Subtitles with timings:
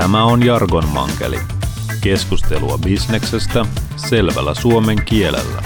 [0.00, 1.38] Tämä on Jargon Mankeli.
[2.00, 3.66] Keskustelua bisneksestä
[3.96, 5.62] selvällä suomen kielellä.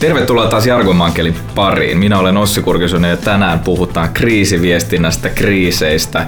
[0.00, 1.98] Tervetuloa taas Jargon Mankelin pariin.
[1.98, 6.26] Minä olen Ossi Kurkisunen ja tänään puhutaan kriisiviestinnästä, kriiseistä.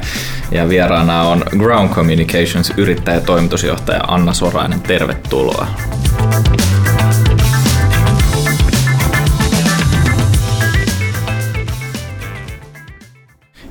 [0.51, 4.81] Ja vieraana on Ground Communications yrittäjä ja toimitusjohtaja Anna Sorainen.
[4.81, 5.67] Tervetuloa.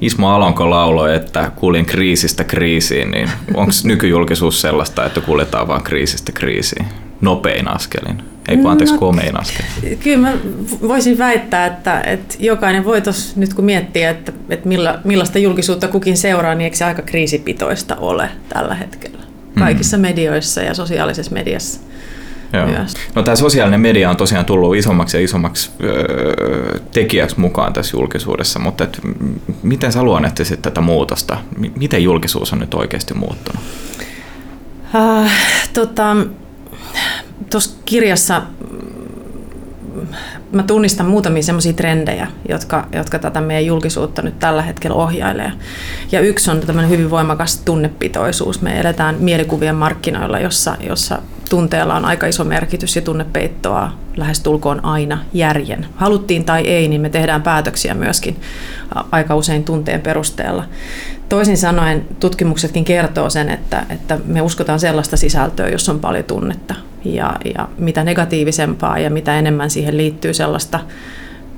[0.02, 6.32] Ismo Alonko lauloi, että kuulin kriisistä kriisiin, niin onko nykyjulkisuus sellaista, että kuljetaan vain kriisistä
[6.32, 6.86] kriisiin
[7.22, 8.24] nopein askelin?
[8.50, 9.98] Ei kun anteeksi, no, komein askelin.
[10.04, 10.34] Kyllä mä
[10.88, 15.88] voisin väittää, että, että jokainen voi tuossa nyt kun miettii, että, että milla, millaista julkisuutta
[15.88, 19.20] kukin seuraa, niin eikö se aika kriisipitoista ole tällä hetkellä?
[19.60, 20.02] Kaikissa mm.
[20.02, 21.82] medioissa ja sosiaalisessa mediassa.
[22.54, 22.68] Joo.
[22.68, 22.94] Myös.
[23.16, 28.60] No tämä sosiaalinen media on tosiaan tullut isommaksi ja isommaksi öö, tekijäksi mukaan tässä julkisuudessa,
[28.60, 29.00] mutta et,
[29.64, 31.38] miten sä luonnehtisit tätä muutosta?
[31.76, 33.64] Miten julkisuus on nyt oikeasti muuttunut?
[34.94, 35.30] Uh,
[35.74, 36.16] tota,
[37.50, 38.42] Tuossa kirjassa
[40.52, 45.52] mä tunnistan muutamia semmoisia trendejä, jotka, jotka tätä meidän julkisuutta nyt tällä hetkellä ohjailee.
[46.12, 48.62] Ja yksi on tämmöinen hyvin voimakas tunnepitoisuus.
[48.62, 54.86] Me eletään mielikuvien markkinoilla, jossa, jossa tunteella on aika iso merkitys ja tunne peittoa lähestulkoon
[54.86, 55.86] aina järjen.
[55.96, 58.42] Haluttiin tai ei, niin me tehdään päätöksiä myöskin
[59.12, 60.64] aika usein tunteen perusteella.
[61.30, 66.76] Toisin sanoen tutkimuksetkin kertoo sen, että, että me uskotaan sellaista sisältöä, jossa on paljon tunnetta.
[67.06, 70.80] Ja, ja mitä negatiivisempaa ja mitä enemmän siihen liittyy sellaista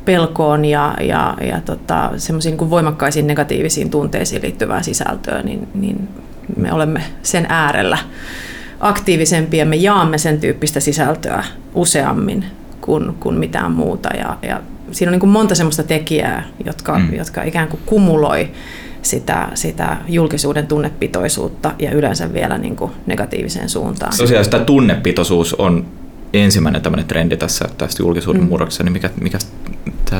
[0.05, 6.09] pelkoon ja, ja, ja tota, semmoisiin niin voimakkaisiin negatiivisiin tunteisiin liittyvää sisältöä, niin, niin
[6.57, 7.97] me olemme sen äärellä
[8.81, 11.43] aktiivisempia ja me jaamme sen tyyppistä sisältöä
[11.73, 12.45] useammin
[12.81, 14.09] kuin, kuin mitään muuta.
[14.09, 17.13] Ja, ja siinä on niin kuin monta semmoista tekijää, jotka, mm.
[17.13, 18.49] jotka ikään kuin kumuloi
[19.01, 24.13] sitä, sitä julkisuuden tunnepitoisuutta ja yleensä vielä niin kuin negatiiviseen suuntaan.
[24.17, 25.85] Tosiaan sitä tunnepitoisuus on
[26.33, 28.47] ensimmäinen tämmöinen trendi tässä tästä julkisuuden mm.
[28.49, 29.37] murroksessa, niin mikä, mikä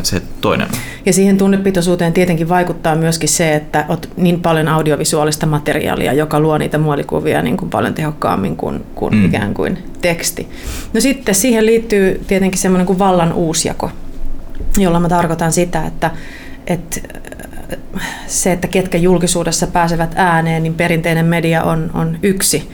[0.04, 0.68] se toinen?
[1.06, 6.58] Ja siihen tunnepitoisuuteen tietenkin vaikuttaa myöskin se, että on niin paljon audiovisuaalista materiaalia, joka luo
[6.58, 9.26] niitä muolikuvia niin kuin paljon tehokkaammin kuin, kuin mm.
[9.26, 10.48] ikään kuin teksti.
[10.94, 13.92] No sitten siihen liittyy tietenkin semmoinen kuin vallan uusjako,
[14.78, 16.12] jolla mä tarkoitan sitä, että,
[16.68, 17.00] että
[18.28, 22.70] se, että ketkä julkisuudessa pääsevät ääneen, niin perinteinen media on, on yksi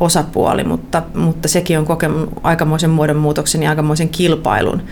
[0.00, 4.82] osapuoli, mutta, mutta sekin on kokenut aikamoisen muodonmuutoksen ja aikamoisen kilpailun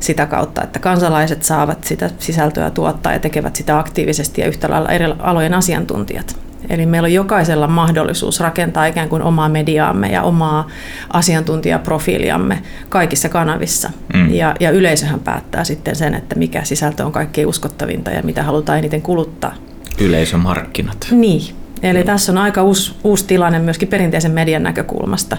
[0.00, 4.88] sitä kautta, että kansalaiset saavat sitä sisältöä tuottaa ja tekevät sitä aktiivisesti ja yhtä lailla
[4.88, 6.36] eri alojen asiantuntijat.
[6.68, 10.68] Eli meillä on jokaisella mahdollisuus rakentaa ikään kuin omaa mediaamme ja omaa
[11.12, 13.90] asiantuntijaprofiiliamme kaikissa kanavissa.
[14.14, 14.34] Mm.
[14.34, 18.78] Ja, ja yleisöhän päättää sitten sen, että mikä sisältö on kaikkein uskottavinta ja mitä halutaan
[18.78, 19.54] eniten kuluttaa.
[20.00, 21.06] Yleisömarkkinat.
[21.10, 25.36] Niin, Eli tässä on aika uusi, uusi tilanne myöskin perinteisen median näkökulmasta.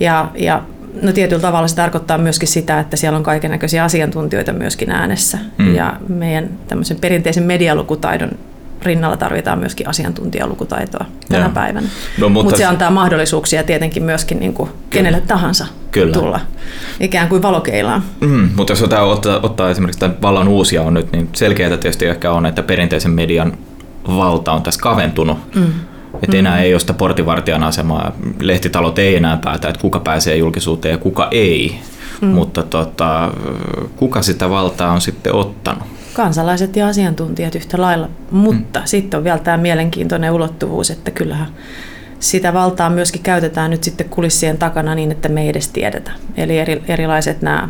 [0.00, 0.62] Ja, ja
[1.02, 5.38] no tietyllä tavalla se tarkoittaa myöskin sitä, että siellä on kaikenlaisia asiantuntijoita myöskin äänessä.
[5.58, 5.74] Mm.
[5.74, 8.30] Ja meidän tämmöisen perinteisen medialukutaidon
[8.82, 11.52] rinnalla tarvitaan myöskin asiantuntijalukutaitoa tänä Joo.
[11.54, 11.86] päivänä.
[12.18, 16.12] No, mutta Mut se antaa mahdollisuuksia tietenkin myöskin niin kuin kenelle tahansa Kyllä.
[16.12, 16.40] tulla
[17.00, 18.02] ikään kuin valokeilaan.
[18.20, 22.06] Mm, mutta jos ottaa, ottaa, ottaa esimerkiksi tämän vallan uusia on nyt, niin selkeää tietysti
[22.06, 23.52] ehkä on, että perinteisen median
[24.08, 25.54] valta on tässä kaventunut.
[25.54, 25.72] Mm.
[26.22, 26.62] Että enää mm.
[26.62, 28.12] ei ole sitä portivartijan asemaa.
[28.40, 31.78] Lehtitalot ei enää päätä, että kuka pääsee julkisuuteen ja kuka ei.
[32.20, 32.28] Mm.
[32.28, 33.32] Mutta tota,
[33.96, 35.82] kuka sitä valtaa on sitten ottanut?
[36.14, 38.08] Kansalaiset ja asiantuntijat yhtä lailla.
[38.30, 38.86] Mutta mm.
[38.86, 41.48] sitten on vielä tämä mielenkiintoinen ulottuvuus, että kyllähän
[42.18, 46.10] sitä valtaa myöskin käytetään nyt sitten kulissien takana niin, että me ei edes tiedetä.
[46.36, 47.68] Eli eri, erilaiset nämä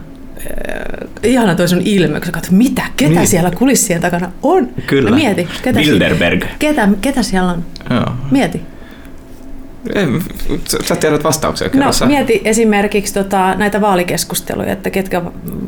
[1.22, 3.26] ihana toi sun ilme, kun sä katsot, mitä, ketä niin.
[3.26, 4.68] siellä kulissien takana on.
[4.86, 5.10] Kyllä.
[5.10, 5.48] Mieti.
[5.62, 6.44] Ketä Bilderberg.
[6.58, 7.64] Ketä, ketä siellä on?
[7.90, 8.14] Joo.
[8.30, 8.62] Mieti.
[9.94, 10.06] Ei,
[10.84, 15.22] sä tiedät vastauksia No, mieti esimerkiksi tota, näitä vaalikeskusteluja, että ketkä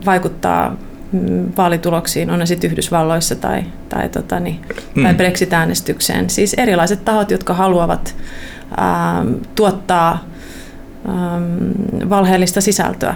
[0.06, 0.76] vaikuttaa
[1.12, 4.60] mm, vaalituloksiin, on ne sitten Yhdysvalloissa tai, tai, tota, niin,
[4.94, 5.02] mm.
[5.02, 6.30] tai Brexit-äänestykseen.
[6.30, 8.16] Siis erilaiset tahot, jotka haluavat
[8.78, 10.24] ähm, tuottaa
[11.08, 13.14] ähm, valheellista sisältöä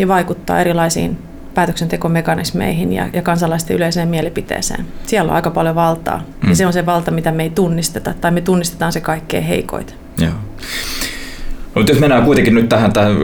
[0.00, 1.18] ja vaikuttaa erilaisiin
[1.54, 4.86] päätöksentekomekanismeihin ja, ja kansalaisten yleiseen mielipiteeseen.
[5.06, 6.48] Siellä on aika paljon valtaa mm.
[6.48, 9.94] ja se on se valta, mitä me ei tunnisteta tai me tunnistetaan se kaikkein heikoit.
[10.18, 10.30] Joo.
[10.30, 13.16] No, mutta jos mennään kuitenkin nyt tähän, tähän,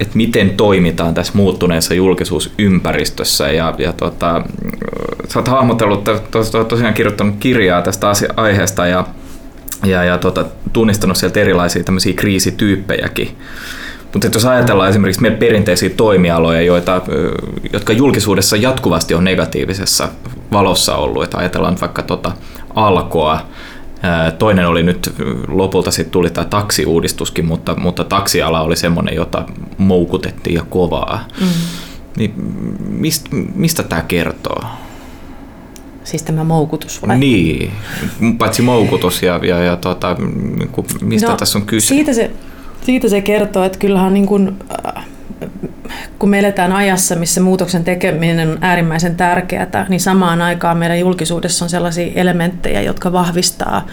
[0.00, 4.42] että miten toimitaan tässä muuttuneessa julkisuusympäristössä ja, ja tota,
[5.28, 9.06] sä oot hahmotellut, tos, tosiaan kirjoittanut kirjaa tästä aiheesta ja,
[9.86, 13.36] ja, ja tota, tunnistanut sieltä erilaisia tämmöisiä kriisityyppejäkin.
[14.12, 17.02] Mutta jos ajatellaan esimerkiksi meidän perinteisiä toimialoja, joita,
[17.72, 20.08] jotka julkisuudessa jatkuvasti on negatiivisessa
[20.52, 22.32] valossa ollut, että ajatellaan vaikka tota
[22.74, 23.40] alkoa,
[24.38, 25.14] Toinen oli nyt,
[25.48, 29.44] lopulta sitten tuli tämä taksiuudistuskin, mutta, mutta taksiala oli semmoinen, jota
[29.78, 31.28] moukutettiin ja kovaa.
[31.40, 31.46] Mm.
[32.16, 32.34] Niin
[32.88, 34.62] mistä, mistä tämä kertoo?
[36.04, 37.18] Siis tämä moukutus vai?
[37.18, 37.72] Niin,
[38.38, 40.16] paitsi moukutus ja, ja, ja tuota,
[41.00, 41.86] mistä no, tässä on kyse?
[41.86, 42.30] Siitä se,
[42.82, 45.04] siitä se kertoo, että kyllähän niin kuin, äh,
[46.18, 51.64] kun me eletään ajassa, missä muutoksen tekeminen on äärimmäisen tärkeää, niin samaan aikaan meidän julkisuudessa
[51.64, 53.86] on sellaisia elementtejä, jotka vahvistaa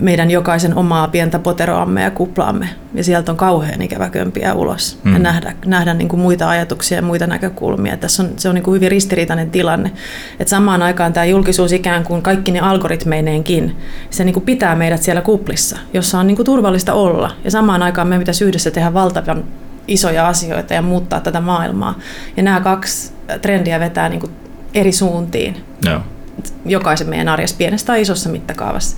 [0.00, 2.68] meidän jokaisen omaa pientä poteroamme ja kuplaamme.
[2.94, 5.12] Ja sieltä on kauhean ikävä kömpiä ulos mm.
[5.12, 7.96] ja nähdä, nähdä niin kuin muita ajatuksia ja muita näkökulmia.
[7.96, 9.92] Tässä on, se on niin kuin hyvin ristiriitainen tilanne.
[10.40, 13.76] Et samaan aikaan tämä julkisuus ikään kuin kaikki ne algoritmeineenkin,
[14.10, 17.30] se niin kuin pitää meidät siellä kuplissa, jossa on niin kuin turvallista olla.
[17.44, 19.44] Ja samaan aikaan me pitäisi yhdessä tehdä valtavan
[19.88, 21.98] isoja asioita ja muuttaa tätä maailmaa.
[22.36, 23.12] Ja nämä kaksi
[23.42, 24.32] trendiä vetää niin kuin
[24.74, 25.64] eri suuntiin.
[25.84, 26.00] No.
[26.66, 28.96] Jokaisen meidän arjessa pienestä tai isossa mittakaavassa.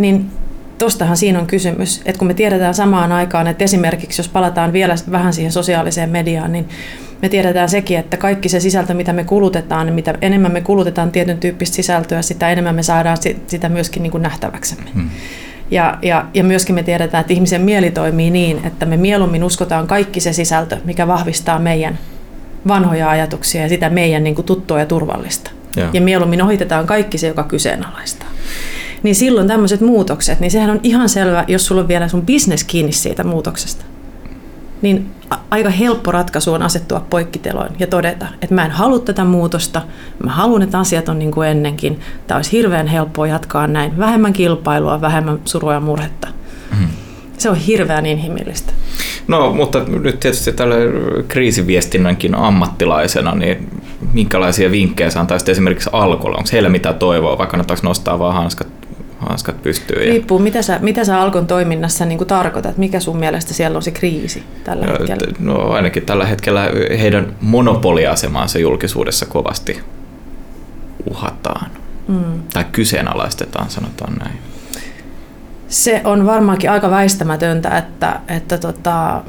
[0.00, 0.30] Niin
[0.78, 4.94] tostahan siinä on kysymys, että kun me tiedetään samaan aikaan, että esimerkiksi jos palataan vielä
[5.10, 6.68] vähän siihen sosiaaliseen mediaan, niin
[7.22, 11.10] me tiedetään sekin, että kaikki se sisältö, mitä me kulutetaan, niin mitä enemmän me kulutetaan
[11.10, 13.16] tietyn tyyppistä sisältöä, sitä enemmän me saadaan
[13.46, 14.90] sitä myöskin niin kuin nähtäväksemme.
[14.94, 15.10] Hmm.
[15.70, 19.86] Ja, ja, ja myöskin me tiedetään, että ihmisen mieli toimii niin, että me mieluummin uskotaan
[19.86, 21.98] kaikki se sisältö, mikä vahvistaa meidän
[22.68, 25.50] vanhoja ajatuksia ja sitä meidän niin kuin tuttua ja turvallista.
[25.76, 25.88] Ja.
[25.92, 28.29] ja mieluummin ohitetaan kaikki se, joka kyseenalaistaa.
[29.02, 32.64] Niin silloin tämmöiset muutokset, niin sehän on ihan selvä, jos sulla on vielä sun bisnes
[32.64, 33.84] kiinni siitä muutoksesta
[34.82, 35.10] niin
[35.50, 39.82] aika helppo ratkaisu on asettua poikkiteloin ja todeta, että mä en halua tätä muutosta,
[40.24, 42.00] mä haluan, että asiat on niin kuin ennenkin.
[42.26, 43.98] Tämä olisi hirveän helppoa jatkaa näin.
[43.98, 46.28] Vähemmän kilpailua, vähemmän surua ja murhetta.
[46.80, 46.88] Mm.
[47.38, 48.72] Se on hirveän inhimillistä.
[49.28, 50.76] No, mutta nyt tietysti tällä
[51.28, 53.68] kriisiviestinnänkin ammattilaisena, niin
[54.12, 56.36] minkälaisia vinkkejä sä antaisit esimerkiksi alkolle?
[56.36, 58.79] Onko heillä mitä toivoa, vaikka ne nostaa vaan hanskat
[59.20, 59.98] hanskat pystyy.
[59.98, 60.42] Riippuu, ja...
[60.42, 64.42] mitä sä, mitä sä Alkon toiminnassa niin tarkoitat, mikä sun mielestä siellä on se kriisi
[64.64, 65.34] tällä no, hetkellä?
[65.38, 69.80] No ainakin tällä hetkellä heidän monopoliasemaansa julkisuudessa kovasti
[71.10, 71.70] uhataan.
[72.08, 72.42] Mm.
[72.52, 74.38] Tai kyseenalaistetaan, sanotaan näin.
[75.68, 79.22] Se on varmaankin aika väistämätöntä, että, että tota,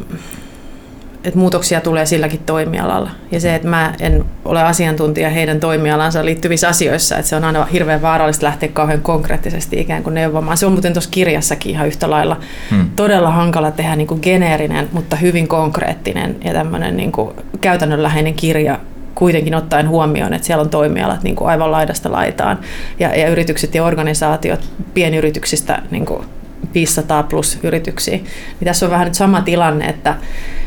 [1.24, 3.12] että muutoksia tulee silläkin toimialalla.
[3.32, 7.66] Ja se, että mä en ole asiantuntija heidän toimialansa liittyvissä asioissa, että se on aina
[7.66, 10.58] hirveän vaarallista lähteä kauhean konkreettisesti ikään kuin neuvomaan.
[10.58, 12.38] Se on muuten tuossa kirjassakin ihan yhtä lailla
[12.72, 12.90] hmm.
[12.96, 18.80] todella hankala tehdä niin kuin geneerinen, mutta hyvin konkreettinen ja tämmöinen niin kuin käytännönläheinen kirja
[19.16, 22.60] kuitenkin ottaen huomioon, että siellä on toimialat niin kuin aivan laidasta laitaan
[23.00, 26.26] ja, ja yritykset ja organisaatiot pienyrityksistä niin kuin
[26.74, 28.16] 500 plus yrityksiä.
[28.16, 30.61] Niin tässä on vähän nyt sama tilanne, että, että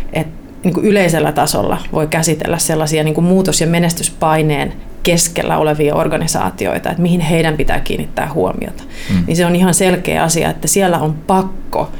[0.64, 4.72] niin kuin yleisellä tasolla voi käsitellä sellaisia niin kuin muutos- ja menestyspaineen
[5.02, 8.84] keskellä olevia organisaatioita, että mihin heidän pitää kiinnittää huomiota.
[9.10, 9.24] Mm.
[9.26, 11.92] Niin se on ihan selkeä asia, että siellä on pakko,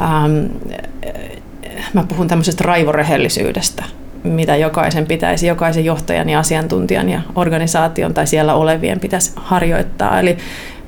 [0.00, 0.46] ähm,
[1.94, 3.84] mä puhun tämmöisestä raivorehellisyydestä,
[4.24, 10.20] mitä jokaisen pitäisi, jokaisen johtajan ja asiantuntijan ja organisaation tai siellä olevien pitäisi harjoittaa.
[10.20, 10.36] Eli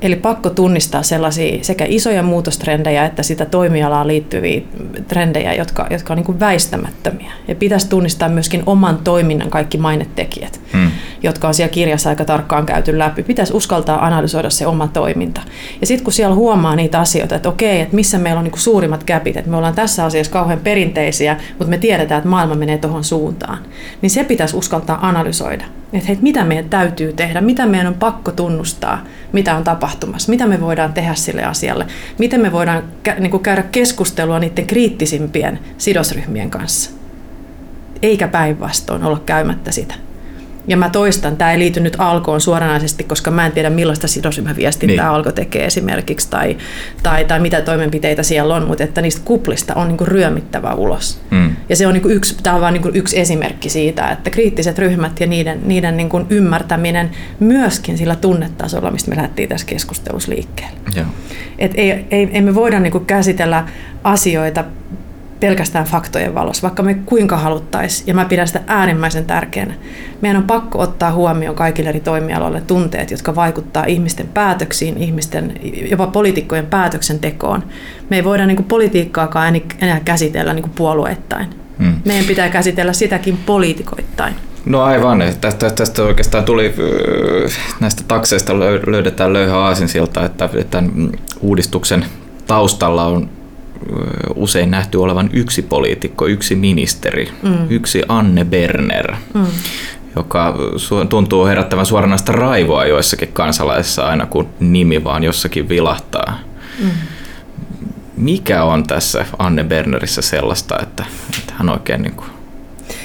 [0.03, 4.61] Eli pakko tunnistaa sellaisia sekä isoja muutostrendejä että sitä toimialaan liittyviä
[5.09, 7.33] trendejä, jotka, jotka on niin väistämättömiä.
[7.49, 10.91] Ja pitäisi tunnistaa myöskin oman toiminnan kaikki mainetekijät, hmm.
[11.23, 13.23] Jotka on siellä kirjassa aika tarkkaan käyty läpi.
[13.23, 15.41] Pitäisi uskaltaa analysoida se oma toiminta.
[15.81, 18.61] Ja sitten kun siellä huomaa niitä asioita, että okei, että missä meillä on niin kuin
[18.61, 22.79] suurimmat käpit, että me ollaan tässä asiassa kauhean perinteisiä, mutta me tiedetään, että maailma menee
[22.79, 23.59] tuohon suuntaan,
[24.03, 25.65] niin se pitäisi uskaltaa analysoida.
[25.93, 30.47] Että hei, mitä meidän täytyy tehdä, mitä meidän on pakko tunnustaa, mitä on tapahtumassa, mitä
[30.47, 31.87] me voidaan tehdä sille asialle,
[32.19, 32.83] miten me voidaan
[33.19, 36.91] niin kuin käydä keskustelua niiden kriittisimpien sidosryhmien kanssa,
[38.03, 39.95] eikä päinvastoin olla käymättä sitä.
[40.71, 45.07] Ja mä toistan, tämä ei liity nyt alkoon suoranaisesti, koska mä en tiedä millaista sidosryhmäviestintää
[45.07, 45.15] niin.
[45.15, 46.57] alko tekee esimerkiksi tai,
[47.03, 51.21] tai, tai mitä toimenpiteitä siellä on, mutta että niistä kuplista on niinku ryömittävä ulos.
[51.31, 51.57] Mm.
[51.69, 55.21] Ja se on niinku yksi, tämä on vain niinku yksi esimerkki siitä, että kriittiset ryhmät
[55.21, 57.11] ja niiden, niiden niinku ymmärtäminen
[57.41, 60.77] myöskin sillä tunnetasolla, mistä me lähdettiin tässä keskustelussa liikkeelle.
[60.97, 61.07] Joo.
[61.59, 63.65] Et ei, ei, ei me voida niinku käsitellä
[64.05, 64.65] asioita
[65.41, 69.75] pelkästään faktojen valossa, vaikka me kuinka haluttaisiin, ja mä pidän sitä äärimmäisen tärkeänä.
[70.21, 75.53] Meidän on pakko ottaa huomioon kaikille eri toimialoille tunteet, jotka vaikuttaa ihmisten päätöksiin, ihmisten,
[75.91, 77.63] jopa poliitikkojen päätöksentekoon.
[78.11, 81.47] Me ei voida niin kuin politiikkaakaan enää käsitellä niin kuin puolueittain.
[81.79, 81.95] Hmm.
[82.05, 84.35] Meidän pitää käsitellä sitäkin poliitikoittain.
[84.65, 86.75] No aivan, tästä, tästä oikeastaan tuli,
[87.81, 92.05] näistä takseista löydetään löyhä aasinsilta, että tämän uudistuksen
[92.47, 93.31] taustalla on
[94.35, 97.67] usein nähty olevan yksi poliitikko, yksi ministeri, mm.
[97.71, 99.47] yksi Anne Berner, mm.
[100.17, 100.55] joka
[101.09, 106.39] tuntuu herättävän suoranaista raivoa joissakin kansalaisissa aina kun nimi vaan jossakin vilahtaa.
[106.79, 106.91] Mm.
[108.17, 111.05] Mikä on tässä Anne Bernerissä sellaista, että,
[111.39, 112.31] että hän oikein niin kuin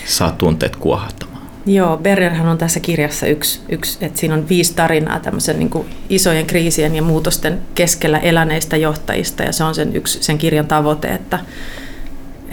[0.05, 1.34] saa tunteet kuohattamaan?
[1.65, 6.45] Joo, Bernerhän on tässä kirjassa yksi, yksi että siinä on viisi tarinaa tämmöisen niin isojen
[6.45, 11.39] kriisien ja muutosten keskellä eläneistä johtajista ja se on sen yksi sen kirjan tavoite, että,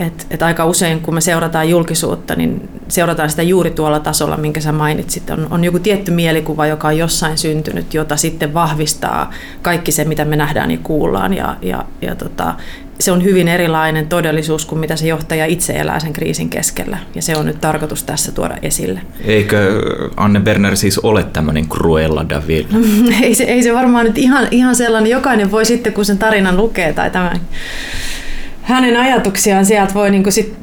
[0.03, 4.61] et, et aika usein, kun me seurataan julkisuutta, niin seurataan sitä juuri tuolla tasolla, minkä
[4.61, 5.31] sä mainitsit.
[5.31, 9.33] On, on joku tietty mielikuva, joka on jossain syntynyt, jota sitten vahvistaa
[9.63, 11.35] kaikki se, mitä me nähdään ja kuullaan.
[11.35, 12.55] Ja, ja, ja tota,
[13.01, 16.99] se on hyvin erilainen todellisuus kuin mitä se johtaja itse elää sen kriisin keskellä.
[17.15, 19.01] Ja se on nyt tarkoitus tässä tuoda esille.
[19.25, 19.81] Eikö
[20.17, 22.67] Anne Berner siis ole tämmöinen Cruella David?
[23.23, 25.11] ei, se, ei se varmaan nyt ihan, ihan sellainen.
[25.11, 27.41] Jokainen voi sitten, kun sen tarinan lukee tai tämän
[28.63, 30.57] hänen ajatuksiaan sieltä voi niinku sit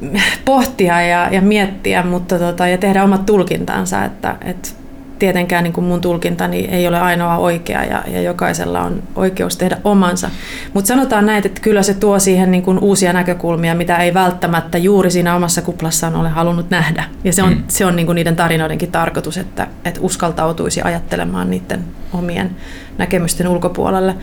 [0.44, 4.80] pohtia ja, ja miettiä mutta tota, ja tehdä omat tulkintansa, että et
[5.20, 10.30] tietenkään niin mun tulkintani ei ole ainoa oikea ja, ja jokaisella on oikeus tehdä omansa.
[10.74, 15.10] Mutta sanotaan näin, että kyllä se tuo siihen niin uusia näkökulmia, mitä ei välttämättä juuri
[15.10, 17.04] siinä omassa kuplassaan ole halunnut nähdä.
[17.24, 17.62] Ja se on, mm.
[17.68, 22.50] se on niin niiden tarinoidenkin tarkoitus, että, että uskaltautuisi ajattelemaan niiden omien
[22.98, 24.14] näkemysten ulkopuolelle.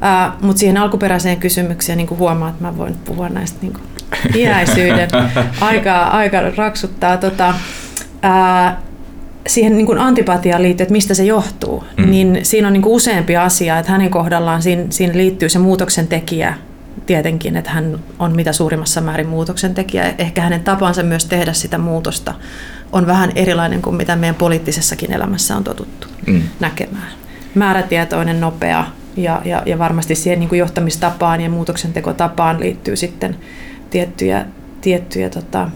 [0.00, 3.72] Uh, Mutta siihen alkuperäiseen kysymykseen niin huomaa, että mä voin puhua näistä niin
[4.36, 5.08] iäisyyden.
[5.60, 7.16] Aika, aika raksuttaa.
[7.16, 8.76] Tota, uh,
[9.46, 12.10] siihen niin antipatiaan liittyy, että mistä se johtuu, mm.
[12.10, 16.54] niin siinä on niin useampi asia, että hänen kohdallaan siinä, siinä liittyy se muutoksen tekijä
[17.06, 20.14] tietenkin, että hän on mitä suurimmassa määrin muutoksen tekijä.
[20.18, 22.34] Ehkä hänen tapansa myös tehdä sitä muutosta
[22.92, 26.42] on vähän erilainen kuin mitä meidän poliittisessakin elämässä on totuttu mm.
[26.60, 27.12] näkemään.
[27.54, 28.84] Määrätietoinen, nopea,
[29.16, 33.36] ja, ja, ja varmasti siihen niin kuin johtamistapaan ja muutoksentekotapaan liittyy sitten
[33.90, 34.46] tiettyjä,
[34.80, 35.70] tiettyjä tota,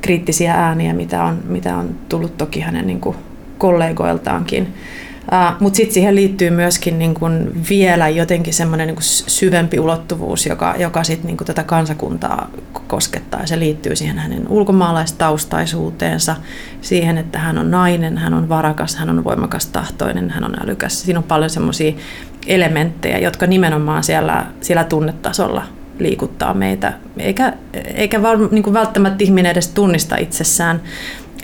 [0.00, 3.16] kriittisiä ääniä, mitä on, mitä on tullut toki hänen niin kuin
[3.58, 4.74] kollegoiltaankin.
[5.22, 8.96] Uh, Mutta sitten siihen liittyy myöskin niin kun vielä jotenkin semmoinen niin
[9.26, 12.50] syvempi ulottuvuus, joka, joka sitten niin tätä kansakuntaa
[12.86, 13.40] koskettaa.
[13.40, 16.36] Ja se liittyy siihen hänen ulkomaalaistaustaisuuteensa,
[16.80, 21.02] siihen, että hän on nainen, hän on varakas, hän on voimakas tahtoinen, hän on älykäs.
[21.02, 21.92] Siinä on paljon semmoisia
[22.46, 25.62] elementtejä, jotka nimenomaan siellä, siellä tunnetasolla
[25.98, 27.52] liikuttaa meitä, eikä,
[27.94, 30.80] eikä val, niin kuin välttämättä ihminen edes tunnista itsessään,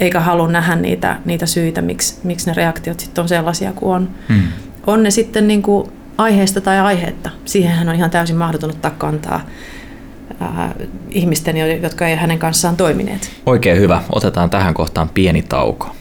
[0.00, 4.10] eikä halua nähdä niitä, niitä syitä, miksi, miksi ne reaktiot sitten on sellaisia kuin on.
[4.28, 4.42] Hmm.
[4.86, 7.30] On ne sitten niin kuin aiheesta tai aiheetta.
[7.44, 9.40] Siihenhän on ihan täysin mahdoton ottaa kantaa
[10.42, 10.70] äh,
[11.10, 13.30] ihmisten, jotka ei hänen kanssaan toimineet.
[13.46, 14.02] Oikein hyvä.
[14.12, 15.97] Otetaan tähän kohtaan pieni tauko.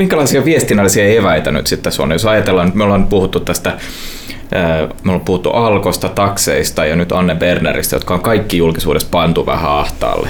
[0.00, 2.10] Minkälaisia viestinnällisiä eväitä nyt sitten on?
[2.10, 3.78] Jos ajatellaan, että me ollaan puhuttu tästä
[5.04, 9.70] me ollaan puhuttu Alkosta, takseista ja nyt Anne Berneristä, jotka on kaikki julkisuudessa pantu vähän
[9.70, 10.28] ahtaalle.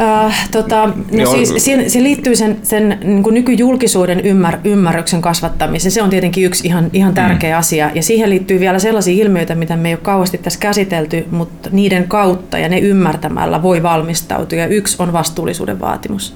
[0.00, 5.92] Äh, tota, no siis, se, se liittyy sen, sen niin kuin nykyjulkisuuden ymmär, ymmärryksen kasvattamiseen.
[5.92, 7.58] Se on tietenkin yksi ihan, ihan tärkeä mm.
[7.58, 7.90] asia.
[7.94, 12.08] Ja siihen liittyy vielä sellaisia ilmiöitä, mitä me ei ole kauheasti tässä käsitelty, mutta niiden
[12.08, 14.58] kautta ja ne ymmärtämällä voi valmistautua.
[14.58, 16.34] Ja yksi on vastuullisuuden vaatimus.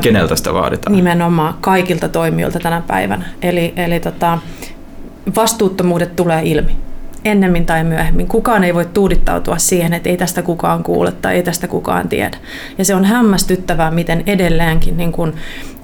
[0.00, 0.96] Keneltä sitä vaaditaan?
[0.96, 3.24] Nimenomaan kaikilta toimijoilta tänä päivänä.
[3.42, 4.38] Eli, eli tota,
[5.36, 6.76] vastuuttomuudet tulee ilmi
[7.24, 8.26] ennemmin tai myöhemmin.
[8.26, 12.36] Kukaan ei voi tuudittautua siihen, että ei tästä kukaan kuule tai ei tästä kukaan tiedä.
[12.78, 15.34] Ja se on hämmästyttävää, miten edelleenkin niin kun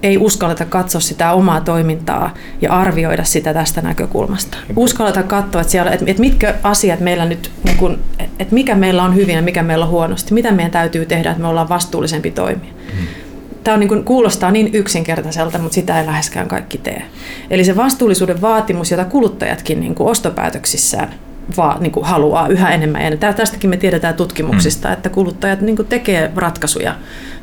[0.02, 4.58] ei uskalleta katsoa sitä omaa toimintaa ja arvioida sitä tästä näkökulmasta.
[4.76, 9.14] Uskalleta katsoa, että, siellä, että mitkä asiat meillä nyt, niin kun, että mikä meillä on
[9.14, 12.73] hyvin ja mikä meillä on huonosti, mitä meidän täytyy tehdä, että me ollaan vastuullisempi toimia.
[12.97, 13.27] Hmm
[13.69, 17.03] tämä on niin kuin, kuulostaa niin yksinkertaiselta, mutta sitä ei läheskään kaikki tee.
[17.51, 21.15] Eli se vastuullisuuden vaatimus, jota kuluttajatkin niin kuin ostopäätöksissään
[21.57, 23.03] vaan niin kuin haluaa yhä enemmän.
[23.03, 24.95] Ja tästäkin me tiedetään tutkimuksista, mm.
[24.95, 26.95] että kuluttajat niin kuin tekee ratkaisuja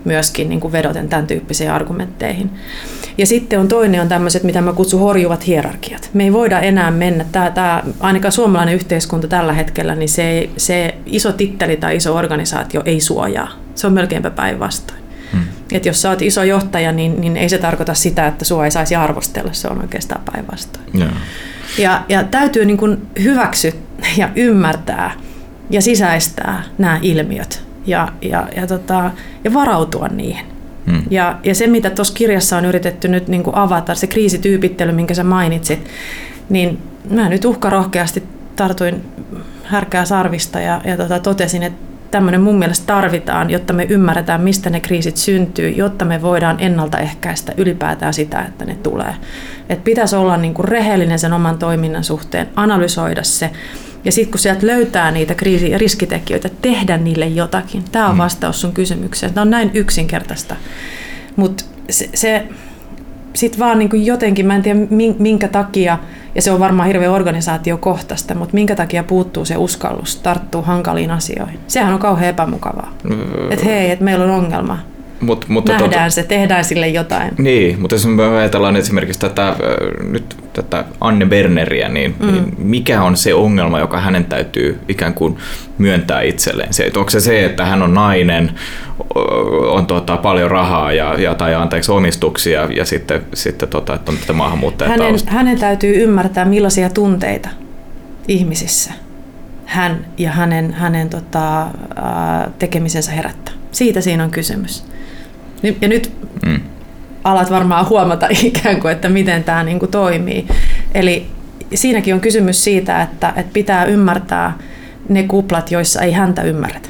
[0.05, 2.49] myöskin niin kuin vedoten tämän tyyppisiin argumentteihin.
[3.17, 6.09] Ja sitten on toinen on tämmöiset, mitä mä kutsun horjuvat hierarkiat.
[6.13, 10.95] Me ei voida enää mennä, tämä, tämä, ainakaan suomalainen yhteiskunta tällä hetkellä, niin se, se
[11.05, 13.51] iso titteli tai iso organisaatio ei suojaa.
[13.75, 15.04] Se on melkeinpä päinvastoin.
[15.71, 18.71] Että jos sä oot iso johtaja, niin, niin ei se tarkoita sitä, että sua ei
[18.71, 20.85] saisi arvostella, se on oikeastaan päinvastoin.
[20.97, 21.11] Yeah.
[21.77, 23.71] Ja, ja täytyy niin kuin hyväksyä
[24.17, 25.11] ja ymmärtää
[25.69, 29.11] ja sisäistää nämä ilmiöt ja, ja, ja, tota,
[29.43, 30.45] ja varautua niihin.
[30.91, 31.03] Hmm.
[31.09, 35.13] Ja, ja se, mitä tuossa kirjassa on yritetty nyt niin kuin avata, se kriisityypittely, minkä
[35.13, 35.87] sä mainitsit,
[36.49, 36.77] niin
[37.09, 38.23] mä nyt uhkarohkeasti
[38.55, 39.01] tartuin
[39.63, 44.69] härkää sarvista ja, ja tota, totesin, että tämmöinen mun mielestä tarvitaan, jotta me ymmärretään, mistä
[44.69, 49.15] ne kriisit syntyy, jotta me voidaan ennaltaehkäistä ylipäätään sitä, että ne tulee.
[49.69, 53.49] Et pitäisi olla niin kuin rehellinen sen oman toiminnan suhteen, analysoida se,
[54.05, 57.83] ja sitten kun sieltä löytää niitä kriisi- ja riskitekijöitä, tehdä niille jotakin.
[57.91, 58.17] Tämä on mm.
[58.17, 59.33] vastaus sun kysymykseen.
[59.33, 60.55] Tämä on näin yksinkertaista.
[61.35, 62.47] Mutta se, se
[63.35, 64.79] sitten vaan niin jotenkin, mä en tiedä
[65.19, 65.97] minkä takia,
[66.35, 71.59] ja se on varmaan hirveän organisaatiokohtaista, mutta minkä takia puuttuu se uskallus tarttuu hankaliin asioihin.
[71.67, 72.93] Sehän on kauhean epämukavaa.
[73.03, 73.51] Mm.
[73.51, 74.79] Että hei, että meillä on ongelma
[75.19, 77.31] Mut, mutta Nähdään tota, se, tehdään sille jotain.
[77.37, 79.55] Niin, mutta jos me ajatellaan esimerkiksi tätä,
[80.11, 82.31] nyt tätä Anne Berneriä, niin, mm.
[82.31, 85.37] niin mikä on se ongelma, joka hänen täytyy ikään kuin
[85.77, 86.73] myöntää itselleen?
[86.73, 88.51] Se, onko se se, että hän on nainen,
[89.69, 94.17] on tota, paljon rahaa ja, ja, tai anteeksi omistuksia ja sitten, sitten tota, että on
[94.17, 97.49] tätä hänen, hänen täytyy ymmärtää, millaisia tunteita
[98.27, 98.93] ihmisissä
[99.65, 101.67] hän ja hänen, hänen tota,
[102.59, 103.53] tekemisensä herättää.
[103.71, 104.85] Siitä siinä on kysymys.
[105.81, 106.11] Ja nyt
[106.45, 106.59] mm.
[107.25, 110.47] Alat varmaan huomata ikään kuin, että miten tämä niin kuin toimii.
[110.93, 111.25] Eli
[111.73, 114.57] siinäkin on kysymys siitä, että, että pitää ymmärtää
[115.09, 116.89] ne kuplat, joissa ei häntä ymmärretä.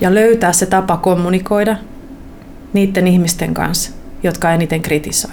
[0.00, 1.76] Ja löytää se tapa kommunikoida
[2.72, 3.90] niiden ihmisten kanssa,
[4.22, 5.32] jotka eniten kritisoi.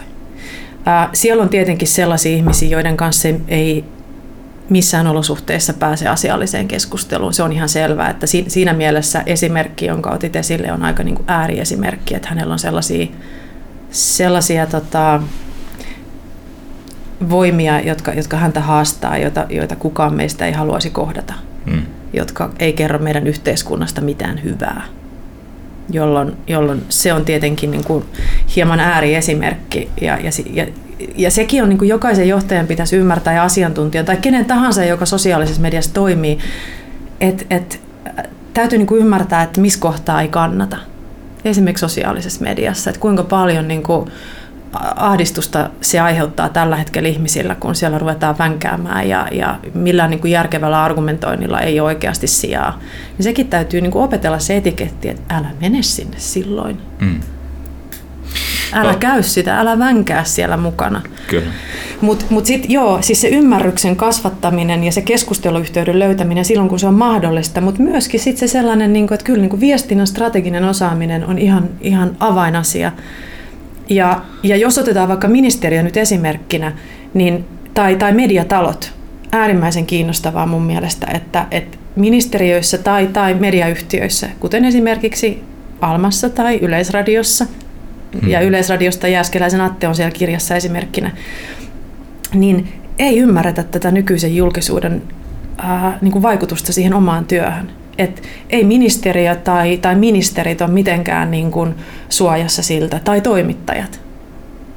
[1.13, 3.85] Siellä on tietenkin sellaisia ihmisiä, joiden kanssa ei
[4.69, 7.33] missään olosuhteissa pääse asialliseen keskusteluun.
[7.33, 11.25] Se on ihan selvää, että siinä mielessä esimerkki, jonka otit esille, on aika niin kuin
[11.27, 13.07] ääriesimerkki, että hänellä on sellaisia,
[13.91, 15.21] sellaisia tota,
[17.29, 21.33] voimia, jotka, jotka häntä haastaa, joita, joita kukaan meistä ei haluaisi kohdata,
[21.65, 21.81] hmm.
[22.13, 24.83] jotka ei kerro meidän yhteiskunnasta mitään hyvää.
[25.89, 28.05] Jolloin, jolloin se on tietenkin niin kuin
[28.55, 30.65] hieman ääriesimerkki ja, ja, ja
[31.15, 35.05] ja sekin on niin kuin jokaisen johtajan pitäisi ymmärtää ja asiantuntijan tai kenen tahansa, joka
[35.05, 36.39] sosiaalisessa mediassa toimii,
[37.21, 37.81] että et,
[38.53, 40.77] täytyy niin kuin ymmärtää, että missä kohtaa ei kannata.
[41.45, 44.11] Esimerkiksi sosiaalisessa mediassa, että kuinka paljon niin kuin
[44.95, 50.31] ahdistusta se aiheuttaa tällä hetkellä ihmisillä, kun siellä ruvetaan vänkäämään ja, ja millään niin kuin
[50.31, 52.79] järkevällä argumentoinnilla ei ole oikeasti sijaa.
[53.17, 56.77] Niin sekin täytyy niin kuin opetella se etiketti, että älä mene sinne silloin.
[57.01, 57.19] Mm.
[58.73, 58.97] Älä no.
[58.97, 61.01] käy sitä, älä vänkää siellä mukana.
[61.27, 61.51] Kyllä.
[62.01, 66.87] Mutta mut sitten joo, siis se ymmärryksen kasvattaminen ja se keskusteluyhteyden löytäminen silloin, kun se
[66.87, 70.63] on mahdollista, mutta myöskin sitten se sellainen, niin kuin, että kyllä niin kuin viestinnän strateginen
[70.63, 72.91] osaaminen on ihan, ihan avainasia.
[73.89, 76.71] Ja, ja jos otetaan vaikka ministeriö nyt esimerkkinä,
[77.13, 78.93] niin, tai, tai mediatalot,
[79.31, 85.43] äärimmäisen kiinnostavaa mun mielestä, että, että ministeriöissä tai, tai mediayhtiöissä, kuten esimerkiksi
[85.81, 87.45] Almassa tai Yleisradiossa–
[88.27, 91.11] ja Yleisradiosta Jääskeläisen Atte on siellä kirjassa esimerkkinä,
[92.33, 92.67] niin
[92.99, 95.01] ei ymmärretä tätä nykyisen julkisuuden
[95.57, 97.71] ää, niin kuin vaikutusta siihen omaan työhön.
[97.97, 101.75] Et ei ministeriö tai, tai ministerit ole mitenkään niin kuin
[102.09, 104.05] suojassa siltä, tai toimittajat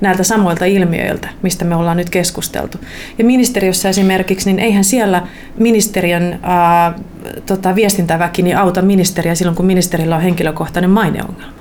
[0.01, 2.79] näiltä samoilta ilmiöiltä, mistä me ollaan nyt keskusteltu.
[3.18, 5.27] Ja ministeriössä esimerkiksi, niin eihän siellä
[5.59, 6.94] ministeriön ää,
[7.46, 11.58] tota, viestintäväki niin auta ministeriä silloin, kun ministerillä on henkilökohtainen maineongelma.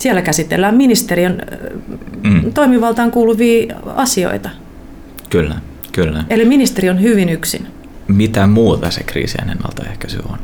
[0.00, 1.42] Siellä käsitellään ministeriön
[2.22, 2.52] mm.
[2.52, 4.50] toimivaltaan kuuluvia asioita.
[5.30, 5.54] Kyllä,
[5.92, 6.24] kyllä.
[6.30, 7.66] Eli ministeri on hyvin yksin.
[8.08, 10.38] Mitä muuta se kriisien ennaltaehkäisy on?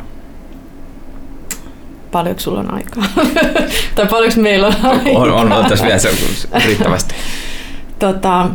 [2.13, 3.05] Paljonko sulla on aikaa?
[3.95, 5.13] tai paljonko meillä on aikaa?
[5.23, 6.11] On, on, on tässä vielä se
[6.67, 7.15] riittävästi.
[7.99, 8.51] tota,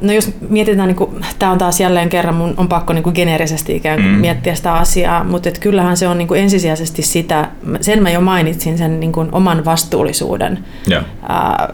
[0.00, 3.14] No jos mietitään, niin kuin, tämä on taas jälleen kerran, mun on pakko niin kuin
[3.14, 4.18] geneerisesti ikään kuin mm.
[4.18, 7.48] miettiä sitä asiaa, mutta et kyllähän se on niin kuin ensisijaisesti sitä,
[7.80, 11.04] sen mä jo mainitsin, sen niin kuin oman vastuullisuuden yeah.
[11.28, 11.68] ää,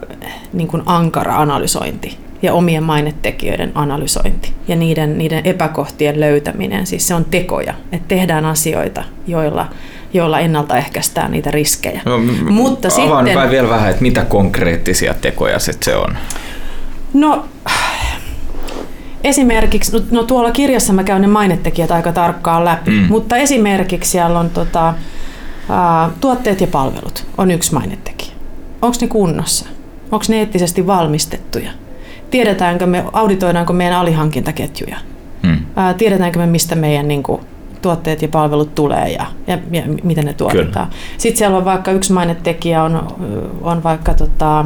[0.53, 6.87] niin kuin ankara analysointi ja omien mainetekijöiden analysointi ja niiden, niiden epäkohtien löytäminen.
[6.87, 9.67] Siis se on tekoja, että tehdään asioita, joilla,
[10.13, 12.01] joilla ennaltaehkäistään niitä riskejä.
[12.05, 12.19] No,
[12.51, 16.17] Mutta avaan sitten, vielä vähän, että mitä konkreettisia tekoja se on?
[17.15, 17.45] No
[19.25, 23.07] esimerkiksi, no, no tuolla kirjassa mä käyn ne mainetekijät aika tarkkaan läpi, mm.
[23.09, 24.95] mutta esimerkiksi siellä on tota, ä,
[26.21, 28.33] tuotteet ja palvelut on yksi mainetekijä.
[28.83, 29.67] Onko ne kunnossa?
[30.13, 31.71] Onko ne eettisesti valmistettuja?
[32.31, 34.97] Tiedetäänkö me, auditoidaanko meidän alihankintaketjuja?
[35.43, 35.59] Mm.
[35.79, 37.41] Ä, tiedetäänkö me, mistä meidän niin kuin,
[37.83, 40.87] tuotteet ja palvelut tulee ja, ja, ja miten ne tuotetaan.
[40.87, 40.99] Kyllä.
[41.19, 43.17] Sitten siellä on vaikka yksi mainetekijä on,
[43.63, 44.65] on vaikka tota,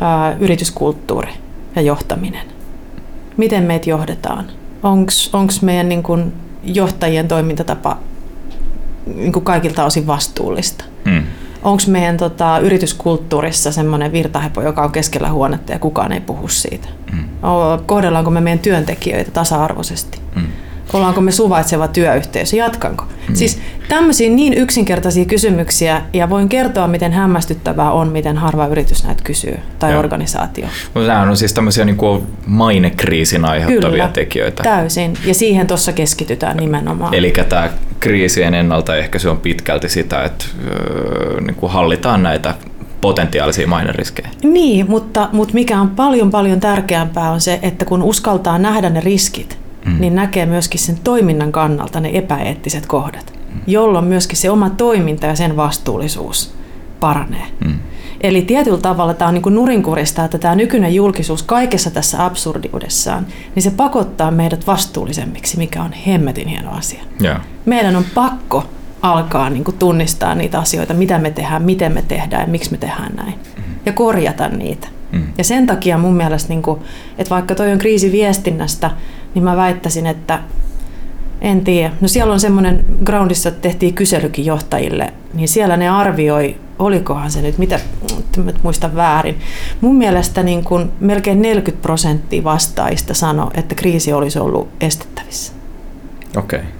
[0.00, 1.32] ää, yrityskulttuuri
[1.76, 2.46] ja johtaminen.
[3.36, 4.44] Miten meitä johdetaan?
[5.32, 6.32] Onko meidän niin kun,
[6.64, 7.98] johtajien toimintatapa
[9.14, 10.84] niin kun kaikilta osin vastuullista?
[11.04, 11.22] Mm.
[11.62, 16.88] Onko meidän tota, yrityskulttuurissa semmoinen virtahepo, joka on keskellä huonetta ja kukaan ei puhu siitä?
[17.12, 17.24] Mm.
[17.86, 20.20] Kohdellaanko me meidän työntekijöitä tasa-arvoisesti?
[20.34, 20.46] Mm.
[20.92, 22.56] Ollaanko me suvaitseva työyhteisö?
[22.56, 23.04] Jatkanko?
[23.28, 23.34] Mm.
[23.34, 29.22] Siis tämmöisiä niin yksinkertaisia kysymyksiä, ja voin kertoa, miten hämmästyttävää on, miten harva yritys näitä
[29.24, 30.00] kysyy, tai Joo.
[30.00, 30.66] organisaatio.
[30.94, 34.62] No, nämä on siis tämmöisiä niin kuin mainekriisin aiheuttavia Kyllä, tekijöitä.
[34.62, 35.14] täysin.
[35.24, 37.14] Ja siihen tuossa keskitytään nimenomaan.
[37.14, 42.54] Eli tämä kriisien ennaltaehkäisy on pitkälti sitä, että öö, niin kuin hallitaan näitä
[43.00, 44.28] potentiaalisia maineriskejä.
[44.42, 49.00] Niin, mutta, mutta mikä on paljon paljon tärkeämpää on se, että kun uskaltaa nähdä ne
[49.00, 50.00] riskit, mm.
[50.00, 53.60] niin näkee myöskin sen toiminnan kannalta ne epäeettiset kohdat, mm.
[53.66, 56.54] jolloin myöskin se oma toiminta ja sen vastuullisuus
[57.00, 57.46] paranee.
[57.64, 57.74] Mm.
[58.20, 63.62] Eli tietyllä tavalla tämä on niin nurinkurista, että tämä nykyinen julkisuus kaikessa tässä absurdiudessaan, niin
[63.62, 67.02] se pakottaa meidät vastuullisemmiksi, mikä on hemmetin hieno asia.
[67.24, 67.40] Yeah.
[67.66, 68.64] Meidän on pakko
[69.02, 72.78] alkaa niin kuin tunnistaa niitä asioita, mitä me tehdään, miten me tehdään ja miksi me
[72.78, 73.34] tehdään näin.
[73.34, 73.74] Mm-hmm.
[73.86, 74.88] Ja korjata niitä.
[75.12, 75.22] Mm.
[75.38, 76.80] Ja sen takia mun mielestä, niin kuin,
[77.18, 78.90] että vaikka toi on kriisi viestinnästä,
[79.34, 80.38] niin mä väittäisin, että
[81.40, 81.92] en tiedä.
[82.00, 87.58] No siellä on semmoinen, Groundissa tehtiin kyselykin johtajille, niin siellä ne arvioi, olikohan se nyt,
[87.58, 87.80] mitä,
[88.62, 89.38] muista väärin.
[89.80, 95.52] Mun mielestä niin kuin melkein 40 prosenttia vastaajista sanoi, että kriisi olisi ollut estettävissä.
[96.36, 96.58] Okei.
[96.58, 96.70] Okay.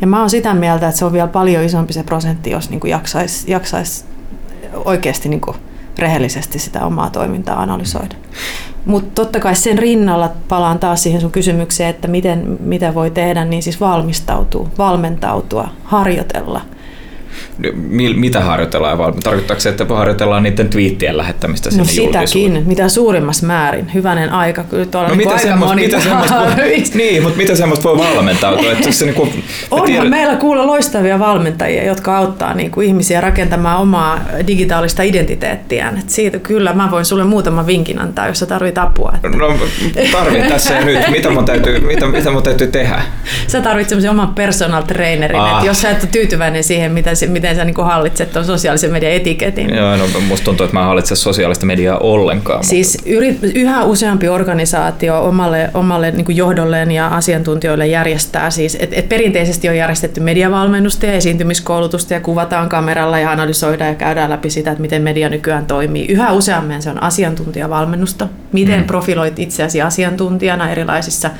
[0.00, 2.80] Ja mä oon sitä mieltä, että se on vielä paljon isompi se prosentti, jos niin
[2.84, 4.04] jaksaisi jaksaisi
[4.84, 5.56] oikeasti niin kuin
[5.98, 8.14] rehellisesti sitä omaa toimintaa analysoida.
[8.84, 13.44] Mutta totta kai sen rinnalla palaan taas siihen sun kysymykseen, että miten, mitä voi tehdä,
[13.44, 16.60] niin siis valmistautua, valmentautua, harjoitella–
[18.16, 19.14] mitä harjoitellaan?
[19.22, 23.94] Tarkoittaako se, että harjoitellaan niiden twiittien lähettämistä sinne No sitäkin, mitä suurimmassa määrin.
[23.94, 27.54] Hyvänen aika kyllä tuolla no, niin mitä aika moni mitä semmoista voi, Niin, mutta mitä
[27.54, 28.72] semmoista voi valmentautua?
[28.72, 30.08] Että se, niin kuin, Onhan tiedät...
[30.08, 35.98] meillä kuulla loistavia valmentajia, jotka auttaa niin kuin ihmisiä rakentamaan omaa digitaalista identiteettiään.
[35.98, 39.12] Et siitä kyllä, mä voin sulle muutaman vinkin antaa, jos sä tarvit apua.
[39.14, 39.28] Että...
[39.28, 39.58] No
[40.12, 41.10] tarvit tässä ja nyt.
[41.10, 43.02] Mitä mun täytyy, mitä, mitä mun täytyy tehdä?
[43.46, 45.52] Sä tarvitset semmoisen oman personal trainerin, ah.
[45.52, 48.92] että jos sä et ole tyytyväinen siihen, mitä, miten sä niin kuin hallitset tuon sosiaalisen
[48.92, 49.74] median etiketin.
[49.74, 52.64] Joo, no musta tuntuu, että mä en hallitse sosiaalista mediaa ollenkaan.
[52.64, 58.96] Siis yrit, yhä useampi organisaatio omalle, omalle niin kuin johdolleen ja asiantuntijoille järjestää siis, että
[58.96, 64.50] et perinteisesti on järjestetty mediavalmennusta ja esiintymiskoulutusta ja kuvataan kameralla ja analysoidaan ja käydään läpi
[64.50, 66.06] sitä, että miten media nykyään toimii.
[66.06, 68.86] Yhä useammin se on asiantuntijavalmennusta, miten mm.
[68.86, 71.30] profiloit itseäsi asiantuntijana erilaisissa,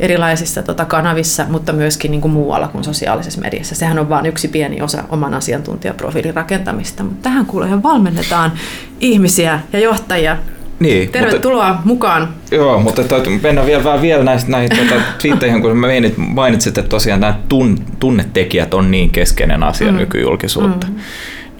[0.00, 3.74] erilaisissa tota, kanavissa, mutta myöskin niin kuin muualla kuin sosiaalisessa mediassa.
[3.74, 8.52] Sehän on vain yksi pieni osa oman asiantuntijaprofiilin rakentamista, mutta tähän kuulee valmennetaan
[9.00, 10.36] ihmisiä ja johtajia
[10.80, 12.34] niin, Tervetuloa mutta, mukaan.
[12.50, 13.02] Joo, mutta
[13.42, 15.76] mennään vielä, vähän vielä näihin, näihin tuota, twiitteihin, kun
[16.16, 19.98] mainitsit, että tosiaan nämä tun, tunnetekijät on niin keskeinen asia mm.
[19.98, 20.86] nykyjulkisuutta.
[20.86, 20.94] Mm.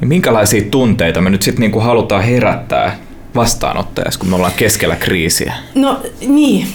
[0.00, 2.96] Niin minkälaisia tunteita me nyt sitten niinku halutaan herättää
[3.35, 5.54] vastaanottajassa, kun me ollaan keskellä kriisiä?
[5.74, 6.66] No niin,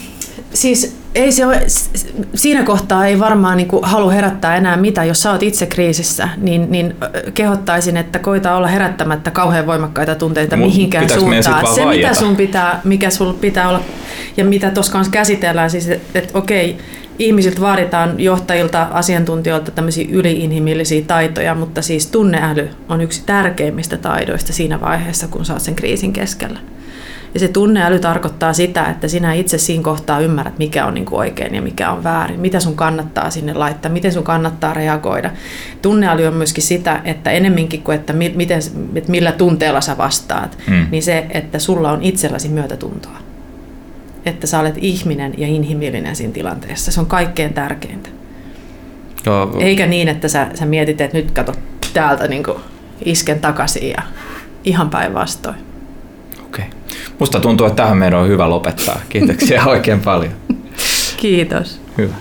[0.54, 1.62] siis ei se ole,
[2.36, 5.04] siinä kohtaa ei varmaan niin halua herättää enää mitä.
[5.04, 6.96] Jos sä oot itse kriisissä, niin, niin
[7.34, 11.76] kehottaisin, että koita olla herättämättä kauhean voimakkaita tunteita Mut mihinkään suuntaan.
[11.76, 13.82] Se, mitä sun pitää, mikä sul pitää olla,
[14.38, 16.78] ja mitä tuossa kanssa käsitellään, siis että et, okei,
[17.20, 24.82] ihmisiltä vaaditaan johtajilta, asiantuntijoilta tämmöisiä yliinhimillisiä taitoja, mutta siis tunneäly on yksi tärkeimmistä taidoista siinä
[24.82, 26.60] vaiheessa, kun sä oot sen kriisin keskellä.
[27.34, 31.20] Ja se tunneäly tarkoittaa sitä, että sinä itse siinä kohtaa ymmärrät, mikä on niin kuin
[31.20, 35.32] oikein ja mikä on väärin, mitä sun kannattaa sinne laittaa, miten sun kannattaa reagoida.
[35.82, 38.60] Tunneäly on myöskin sitä, että enemminkin kuin, että, miten,
[38.96, 40.88] että millä tunteella sä vastaat, mm.
[40.92, 43.18] niin se, että sulla on itselläsi myötätuntoa.
[44.26, 46.92] Että sä olet ihminen ja inhimillinen siinä tilanteessa.
[46.92, 48.10] Se on kaikkein tärkeintä.
[49.26, 49.58] Joo.
[49.60, 51.54] Eikä niin, että sä, sä mietit, että nyt kato
[51.94, 52.44] täältä niin
[53.06, 54.02] isken takaisin ja
[54.64, 55.56] ihan päinvastoin.
[57.20, 59.00] Musta tuntuu, että tähän meidän on hyvä lopettaa.
[59.10, 60.34] Kiitoksia oikein paljon.
[61.18, 61.82] Kiitos.
[61.98, 62.14] Hyvä.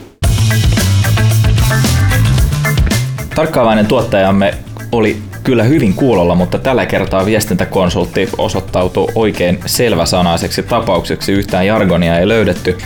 [3.34, 4.54] Tarkkaavainen tuottajamme
[4.92, 11.32] oli kyllä hyvin kuulolla, mutta tällä kertaa viestintäkonsultti osoittautui oikein selväsanaiseksi tapaukseksi.
[11.32, 12.78] Yhtään jargonia ei löydetty,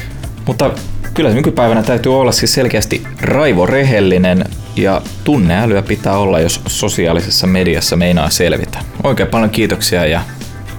[0.47, 0.71] mutta
[1.15, 4.45] kyllä nykypäivänä täytyy olla siis selkeästi raivorehellinen
[4.77, 8.79] ja tunneälyä pitää olla, jos sosiaalisessa mediassa meinaa selvitä.
[9.05, 10.21] Oikein paljon kiitoksia ja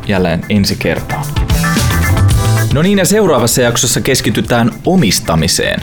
[0.07, 1.25] jälleen ensi kertaan.
[2.73, 5.79] No niin, ja seuraavassa jaksossa keskitytään omistamiseen.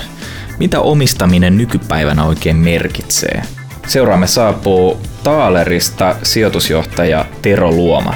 [0.58, 3.42] Mitä omistaminen nykypäivänä oikein merkitsee?
[3.87, 8.14] Seuraamme saapuu Taalerista sijoitusjohtaja Tero Luoma.